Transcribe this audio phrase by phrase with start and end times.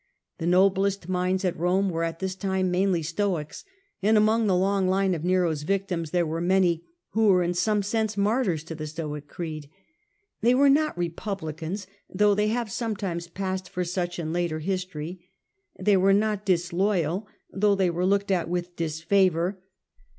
[0.39, 3.63] The noblest minds at Rome were at this time mainly Stoics,
[4.01, 7.53] and among the long line of Nero's victims there Philosophers were many who were m
[7.53, 9.69] some sense martyrs on to the Stoic creed.
[10.41, 11.57] They were not republi mistrust.
[11.57, 15.23] cans, though they have sometimes passed for such in later history.
[15.77, 19.59] They were not disloyal, though they were looked at with disfavour.